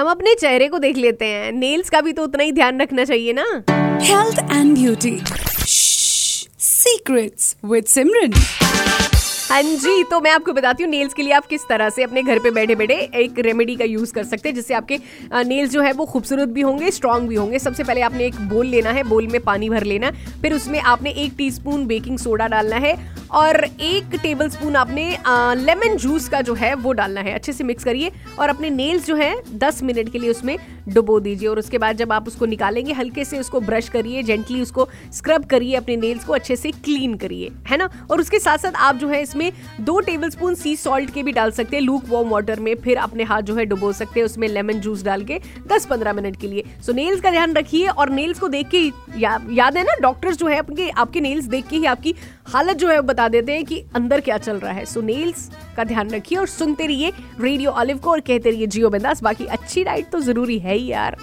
हम 0.00 0.08
अपने 0.08 0.34
चेहरे 0.34 0.66
को 0.68 0.78
देख 0.78 0.96
लेते 0.96 1.24
हैं। 1.24 1.50
नेल्स 1.52 1.90
का 1.90 2.00
भी 2.00 2.12
तो 2.12 2.22
उतना 2.24 2.42
ही 2.42 2.52
ध्यान 2.52 2.80
रखना 2.80 3.04
चाहिए 3.04 3.32
ना। 3.32 3.42
Health 4.02 4.38
and 4.52 4.74
beauty 4.74 5.10
secrets 6.58 7.54
with 7.64 7.84
Simran 7.86 8.32
हाँ 9.50 9.62
जी 9.62 10.02
तो 10.10 10.20
मैं 10.20 10.30
आपको 10.30 10.52
बताती 10.52 10.82
हूँ 10.82 10.90
नेल्स 10.90 11.14
के 11.14 11.22
लिए 11.22 11.32
आप 11.32 11.46
किस 11.46 11.66
तरह 11.68 11.90
से 11.90 12.02
अपने 12.02 12.22
घर 12.22 12.38
पे 12.38 12.50
बैठे 12.50 12.74
बैठे 12.74 12.94
एक 13.14 13.38
रेमेडी 13.38 13.76
का 13.76 13.84
यूज़ 13.84 14.12
कर 14.14 14.24
सकते 14.24 14.48
हैं 14.48 14.54
जिससे 14.56 14.74
आपके 14.74 14.98
नेल्स 15.44 15.70
जो 15.70 15.82
है 15.82 15.92
वो 15.92 16.06
खूबसूरत 16.06 16.48
भी 16.48 16.60
होंगे 16.60 16.90
स्ट्रांग 16.90 17.28
भी 17.28 17.34
होंगे। 17.34 17.58
सबसे 17.58 17.84
पहले 17.84 18.00
आपने 18.00 18.26
एक 18.26 18.40
बोल 18.48 18.66
लेना 18.66 18.90
है 18.90 19.02
बोल 19.02 19.26
में 19.26 19.40
पानी 19.44 19.70
भर 19.70 19.84
लेना 19.84 20.10
फिर 20.42 20.54
उसमें 20.54 20.80
आपने 20.80 21.10
एक 21.24 21.34
टीस्पून 21.38 21.86
बेकिंग 21.86 22.18
सोडा 22.18 22.46
डालना 22.48 22.76
है 22.76 22.94
और 23.32 23.64
एक 23.64 24.14
टेबल 24.22 24.48
स्पून 24.48 24.76
आपने 24.76 25.04
लेमन 25.56 25.96
जूस 25.96 26.28
का 26.28 26.40
जो 26.40 26.54
है 26.54 26.74
वो 26.74 26.92
डालना 26.92 27.20
है। 27.20 27.34
अच्छे 27.34 27.52
से 27.52 27.64
मिक्स 27.64 27.84
करिए 27.84 28.12
और 28.38 28.48
अपने 28.48 28.70
नेल्स 28.70 29.06
जो 29.06 29.16
है, 29.16 29.34
दस 29.54 29.82
मिनट 29.82 30.12
के 30.12 30.18
लिए 30.18 30.30
उसमें 30.30 30.56
डुबो 30.88 31.18
दीजिए 31.20 31.48
और 31.48 31.58
उसके 31.58 31.78
बाद 31.78 31.96
जब 31.96 32.12
आप 32.12 32.26
उसको 32.28 32.46
निकालेंगे 32.46 32.92
हल्के 32.92 33.24
से 33.24 33.38
उसको 33.38 33.60
ब्रश 33.60 33.88
करिए 33.88 34.22
जेंटली 34.22 34.60
उसको 34.62 34.88
स्क्रब 35.12 35.44
करिए 35.44 35.74
अपने 35.74 35.96
नेल्स 35.96 36.24
को 36.24 36.32
अच्छे 36.32 36.56
से 36.56 36.70
क्लीन 36.74 37.14
करिए 37.14 37.50
है 37.68 37.76
ना? 37.76 37.88
और 38.10 38.20
उसके 38.20 38.38
साथ 38.38 38.58
साथ 38.58 38.76
आप 38.76 38.96
जो 38.96 39.08
है 39.08 39.22
इसमें 39.22 39.50
दो 39.80 39.98
टेबल 40.00 40.30
स्पून 40.30 40.54
सी 40.54 40.74
सॉल्ट 40.76 41.12
के 41.14 41.22
भी 41.22 41.32
डाल 41.32 41.50
सकते 41.50 41.76
हैं 41.76 41.82
लूक 41.82 42.04
वॉर्म 42.08 42.28
वाटर 42.28 42.60
में 42.60 42.74
फिर 42.74 42.98
अपने 42.98 43.24
हाथ 43.24 43.42
जो 43.42 43.54
है 43.54 43.64
डुबो 43.64 43.92
सकते 43.92 44.20
हैं 44.20 44.24
उसमें 44.24 44.46
लेमन 44.48 44.80
जूस 44.80 45.02
डाल 45.02 45.24
के 45.24 45.40
दस 45.66 45.86
पंद्रह 45.86 46.12
मिनट 46.12 46.40
के 46.40 46.46
लिए। 46.46 46.64
सो 46.86 46.92
नेल्स 46.92 47.20
का 47.20 47.30
ध्यान 47.30 47.54
रखिए 47.54 47.86
और 47.86 48.10
नेल्स 48.10 48.38
को 48.38 48.48
देख 48.48 48.68
के 48.68 48.80
या, 49.18 49.38
याद 49.50 49.76
है 49.76 49.84
ना 49.84 49.96
डॉक्टर्स 50.00 50.36
जो 50.36 50.46
है 50.46 50.58
अपने 50.58 50.88
आपके 50.90 51.20
नेल्स 51.20 51.44
देख 51.46 51.66
के 51.68 51.76
ही 51.76 51.84
आपकी 51.86 52.14
हालत 52.46 52.76
जो 52.76 52.88
है 52.88 53.00
बता 53.02 53.28
देते 53.28 53.52
हैं 53.52 53.64
कि 53.64 53.82
अंदर 53.94 54.20
क्या 54.20 54.38
चल 54.38 54.56
रहा 54.56 54.72
है। 54.72 54.84
सो 54.84 55.00
नेल्स 55.00 55.50
का 55.76 55.84
ध्यान 55.84 56.10
रखिए 56.10 56.38
और 56.38 56.46
सुनते 56.48 56.86
रहिए 56.86 57.12
रेडियो 57.40 57.70
ऑलिव 57.72 57.98
को 57.98 58.10
और 58.10 58.20
कहते 58.20 58.50
रहिए 58.50 58.66
जियो 58.66 58.90
बिंदास 58.90 59.22
बाकी 59.22 59.44
अच्छी 59.46 59.84
डाइट 59.84 60.10
तो 60.10 60.20
ज़रूरी 60.20 60.58
है। 60.58 60.69
ही 60.70 60.86
यार 60.90 61.16